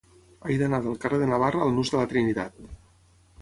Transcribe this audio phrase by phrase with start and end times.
[0.53, 2.59] He d'anar del carrer de Navarra al nus de la Trinitat.